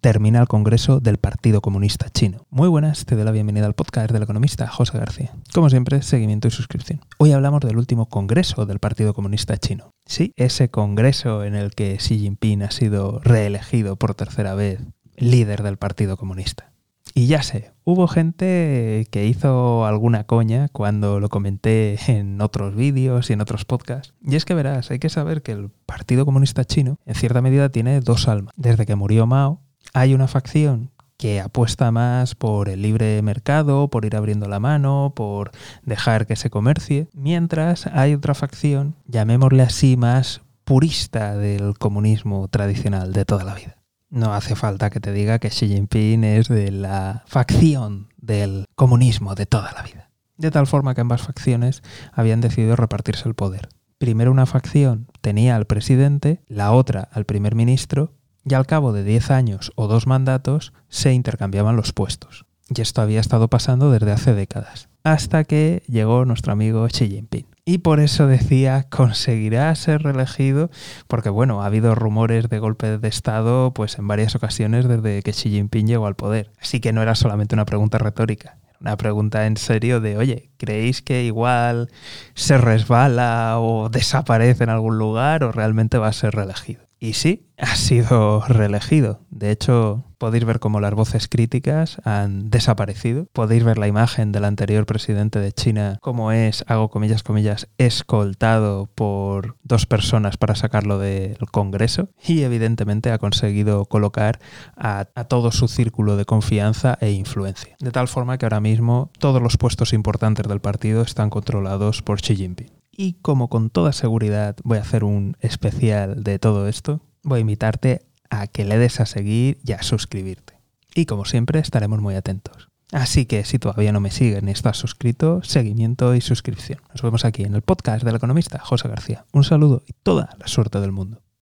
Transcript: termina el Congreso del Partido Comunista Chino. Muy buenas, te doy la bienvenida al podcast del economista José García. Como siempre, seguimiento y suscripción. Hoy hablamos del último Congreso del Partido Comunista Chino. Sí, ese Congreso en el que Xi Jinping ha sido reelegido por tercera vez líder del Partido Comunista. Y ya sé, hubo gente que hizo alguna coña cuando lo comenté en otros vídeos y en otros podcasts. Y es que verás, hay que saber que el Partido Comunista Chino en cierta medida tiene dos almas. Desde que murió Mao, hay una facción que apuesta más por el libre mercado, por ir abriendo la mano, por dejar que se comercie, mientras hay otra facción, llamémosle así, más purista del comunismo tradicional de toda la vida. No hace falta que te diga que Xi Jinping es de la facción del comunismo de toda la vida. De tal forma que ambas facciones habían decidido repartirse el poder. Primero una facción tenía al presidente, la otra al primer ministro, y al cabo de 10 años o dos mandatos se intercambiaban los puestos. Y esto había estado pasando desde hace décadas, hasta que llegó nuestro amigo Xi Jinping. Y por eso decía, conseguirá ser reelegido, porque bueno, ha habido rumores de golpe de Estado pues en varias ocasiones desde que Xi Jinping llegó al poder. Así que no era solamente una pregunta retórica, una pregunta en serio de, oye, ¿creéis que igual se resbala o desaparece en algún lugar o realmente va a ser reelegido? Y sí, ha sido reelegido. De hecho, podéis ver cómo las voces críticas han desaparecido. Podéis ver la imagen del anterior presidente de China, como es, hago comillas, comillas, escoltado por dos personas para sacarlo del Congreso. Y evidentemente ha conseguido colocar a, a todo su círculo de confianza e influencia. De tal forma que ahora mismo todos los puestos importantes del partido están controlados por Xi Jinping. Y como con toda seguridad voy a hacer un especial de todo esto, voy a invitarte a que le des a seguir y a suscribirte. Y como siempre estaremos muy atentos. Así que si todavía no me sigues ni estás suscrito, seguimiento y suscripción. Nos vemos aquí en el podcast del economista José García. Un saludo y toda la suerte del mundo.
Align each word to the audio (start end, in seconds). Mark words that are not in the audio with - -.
termina 0.00 0.40
el 0.40 0.48
Congreso 0.48 1.00
del 1.00 1.18
Partido 1.18 1.60
Comunista 1.60 2.08
Chino. 2.10 2.46
Muy 2.50 2.68
buenas, 2.68 3.04
te 3.04 3.16
doy 3.16 3.24
la 3.24 3.32
bienvenida 3.32 3.66
al 3.66 3.74
podcast 3.74 4.10
del 4.10 4.22
economista 4.22 4.68
José 4.68 4.98
García. 4.98 5.34
Como 5.52 5.70
siempre, 5.70 6.02
seguimiento 6.02 6.48
y 6.48 6.50
suscripción. 6.50 7.00
Hoy 7.18 7.32
hablamos 7.32 7.60
del 7.60 7.76
último 7.76 8.06
Congreso 8.08 8.66
del 8.66 8.78
Partido 8.78 9.12
Comunista 9.14 9.56
Chino. 9.56 9.92
Sí, 10.06 10.32
ese 10.36 10.70
Congreso 10.70 11.44
en 11.44 11.54
el 11.54 11.74
que 11.74 11.96
Xi 11.96 12.18
Jinping 12.18 12.62
ha 12.62 12.70
sido 12.70 13.20
reelegido 13.20 13.96
por 13.96 14.14
tercera 14.14 14.54
vez 14.54 14.80
líder 15.16 15.62
del 15.62 15.78
Partido 15.78 16.16
Comunista. 16.16 16.72
Y 17.14 17.26
ya 17.26 17.42
sé, 17.42 17.72
hubo 17.82 18.06
gente 18.06 19.08
que 19.10 19.26
hizo 19.26 19.84
alguna 19.86 20.24
coña 20.24 20.68
cuando 20.68 21.18
lo 21.18 21.28
comenté 21.28 21.98
en 22.06 22.40
otros 22.40 22.76
vídeos 22.76 23.30
y 23.30 23.32
en 23.32 23.40
otros 23.40 23.64
podcasts. 23.64 24.14
Y 24.22 24.36
es 24.36 24.44
que 24.44 24.54
verás, 24.54 24.92
hay 24.92 25.00
que 25.00 25.08
saber 25.08 25.42
que 25.42 25.52
el 25.52 25.70
Partido 25.86 26.24
Comunista 26.24 26.64
Chino 26.64 26.98
en 27.06 27.16
cierta 27.16 27.42
medida 27.42 27.70
tiene 27.70 28.00
dos 28.00 28.28
almas. 28.28 28.54
Desde 28.56 28.86
que 28.86 28.94
murió 28.94 29.26
Mao, 29.26 29.62
hay 29.92 30.14
una 30.14 30.28
facción 30.28 30.90
que 31.16 31.40
apuesta 31.40 31.90
más 31.90 32.36
por 32.36 32.68
el 32.68 32.82
libre 32.82 33.20
mercado, 33.22 33.88
por 33.88 34.04
ir 34.04 34.16
abriendo 34.16 34.48
la 34.48 34.60
mano, 34.60 35.12
por 35.16 35.50
dejar 35.82 36.26
que 36.26 36.36
se 36.36 36.48
comercie, 36.48 37.08
mientras 37.12 37.88
hay 37.88 38.14
otra 38.14 38.34
facción, 38.34 38.94
llamémosle 39.06 39.62
así, 39.62 39.96
más 39.96 40.42
purista 40.64 41.36
del 41.36 41.76
comunismo 41.76 42.46
tradicional 42.48 43.12
de 43.12 43.24
toda 43.24 43.42
la 43.42 43.54
vida. 43.54 43.78
No 44.10 44.32
hace 44.32 44.54
falta 44.54 44.90
que 44.90 45.00
te 45.00 45.12
diga 45.12 45.38
que 45.38 45.50
Xi 45.50 45.68
Jinping 45.68 46.24
es 46.24 46.48
de 46.48 46.70
la 46.70 47.24
facción 47.26 48.08
del 48.16 48.64
comunismo 48.74 49.34
de 49.34 49.46
toda 49.46 49.72
la 49.72 49.82
vida. 49.82 50.10
De 50.36 50.50
tal 50.50 50.66
forma 50.66 50.94
que 50.94 51.00
ambas 51.00 51.22
facciones 51.22 51.82
habían 52.12 52.40
decidido 52.40 52.76
repartirse 52.76 53.28
el 53.28 53.34
poder. 53.34 53.68
Primero 53.98 54.30
una 54.30 54.46
facción 54.46 55.08
tenía 55.20 55.56
al 55.56 55.66
presidente, 55.66 56.40
la 56.46 56.70
otra 56.72 57.08
al 57.12 57.24
primer 57.24 57.56
ministro, 57.56 58.12
y 58.48 58.54
al 58.54 58.66
cabo 58.66 58.92
de 58.92 59.04
10 59.04 59.30
años 59.30 59.72
o 59.74 59.86
dos 59.86 60.06
mandatos 60.06 60.72
se 60.88 61.12
intercambiaban 61.12 61.76
los 61.76 61.92
puestos. 61.92 62.46
Y 62.74 62.80
esto 62.80 63.00
había 63.00 63.20
estado 63.20 63.48
pasando 63.48 63.90
desde 63.90 64.12
hace 64.12 64.34
décadas, 64.34 64.88
hasta 65.02 65.44
que 65.44 65.82
llegó 65.86 66.24
nuestro 66.24 66.52
amigo 66.52 66.86
Xi 66.86 67.08
Jinping. 67.08 67.46
Y 67.64 67.78
por 67.78 68.00
eso 68.00 68.26
decía, 68.26 68.86
conseguirá 68.88 69.74
ser 69.74 70.02
reelegido, 70.02 70.70
porque 71.06 71.28
bueno, 71.28 71.62
ha 71.62 71.66
habido 71.66 71.94
rumores 71.94 72.48
de 72.48 72.58
golpe 72.58 72.98
de 72.98 73.08
Estado 73.08 73.72
pues 73.74 73.98
en 73.98 74.08
varias 74.08 74.34
ocasiones 74.34 74.88
desde 74.88 75.22
que 75.22 75.32
Xi 75.32 75.50
Jinping 75.50 75.86
llegó 75.86 76.06
al 76.06 76.16
poder. 76.16 76.50
Así 76.60 76.80
que 76.80 76.92
no 76.92 77.02
era 77.02 77.14
solamente 77.14 77.54
una 77.54 77.66
pregunta 77.66 77.98
retórica, 77.98 78.58
una 78.80 78.96
pregunta 78.96 79.46
en 79.46 79.56
serio 79.56 80.00
de, 80.00 80.16
oye, 80.16 80.50
¿creéis 80.56 81.02
que 81.02 81.24
igual 81.24 81.90
se 82.34 82.58
resbala 82.58 83.58
o 83.58 83.88
desaparece 83.88 84.64
en 84.64 84.70
algún 84.70 84.98
lugar 84.98 85.44
o 85.44 85.52
realmente 85.52 85.98
va 85.98 86.08
a 86.08 86.12
ser 86.12 86.34
reelegido? 86.34 86.82
Y 87.00 87.12
sí, 87.12 87.48
ha 87.58 87.76
sido 87.76 88.44
reelegido. 88.48 89.20
De 89.38 89.52
hecho, 89.52 90.02
podéis 90.18 90.44
ver 90.44 90.58
cómo 90.58 90.80
las 90.80 90.94
voces 90.94 91.28
críticas 91.28 92.00
han 92.04 92.50
desaparecido. 92.50 93.28
Podéis 93.32 93.62
ver 93.62 93.78
la 93.78 93.86
imagen 93.86 94.32
del 94.32 94.44
anterior 94.44 94.84
presidente 94.84 95.38
de 95.38 95.52
China, 95.52 95.98
como 96.00 96.32
es, 96.32 96.64
hago 96.66 96.90
comillas, 96.90 97.22
comillas, 97.22 97.68
escoltado 97.78 98.90
por 98.96 99.56
dos 99.62 99.86
personas 99.86 100.36
para 100.38 100.56
sacarlo 100.56 100.98
del 100.98 101.38
Congreso. 101.52 102.08
Y 102.26 102.42
evidentemente 102.42 103.12
ha 103.12 103.18
conseguido 103.18 103.84
colocar 103.84 104.40
a, 104.76 105.06
a 105.14 105.24
todo 105.24 105.52
su 105.52 105.68
círculo 105.68 106.16
de 106.16 106.24
confianza 106.24 106.98
e 107.00 107.12
influencia. 107.12 107.76
De 107.78 107.92
tal 107.92 108.08
forma 108.08 108.38
que 108.38 108.46
ahora 108.46 108.60
mismo 108.60 109.12
todos 109.20 109.40
los 109.40 109.56
puestos 109.56 109.92
importantes 109.92 110.48
del 110.48 110.60
partido 110.60 111.02
están 111.02 111.30
controlados 111.30 112.02
por 112.02 112.20
Xi 112.20 112.34
Jinping. 112.34 112.72
Y 112.90 113.12
como 113.22 113.48
con 113.48 113.70
toda 113.70 113.92
seguridad 113.92 114.56
voy 114.64 114.78
a 114.78 114.80
hacer 114.80 115.04
un 115.04 115.36
especial 115.38 116.24
de 116.24 116.40
todo 116.40 116.66
esto, 116.66 117.02
voy 117.22 117.38
a 117.38 117.40
invitarte 117.42 118.07
a 118.30 118.46
que 118.46 118.64
le 118.64 118.78
des 118.78 119.00
a 119.00 119.06
seguir 119.06 119.58
y 119.64 119.72
a 119.72 119.82
suscribirte. 119.82 120.58
Y 120.94 121.06
como 121.06 121.24
siempre 121.24 121.60
estaremos 121.60 122.00
muy 122.00 122.14
atentos. 122.14 122.68
Así 122.92 123.26
que 123.26 123.44
si 123.44 123.58
todavía 123.58 123.92
no 123.92 124.00
me 124.00 124.10
sigues 124.10 124.42
ni 124.42 124.50
estás 124.50 124.78
suscrito, 124.78 125.42
seguimiento 125.42 126.14
y 126.14 126.20
suscripción. 126.20 126.80
Nos 126.90 127.02
vemos 127.02 127.24
aquí 127.24 127.44
en 127.44 127.54
el 127.54 127.62
podcast 127.62 128.02
del 128.02 128.16
economista 128.16 128.58
José 128.58 128.88
García. 128.88 129.26
Un 129.32 129.44
saludo 129.44 129.82
y 129.86 129.92
toda 130.02 130.30
la 130.38 130.48
suerte 130.48 130.80
del 130.80 130.92
mundo. 130.92 131.20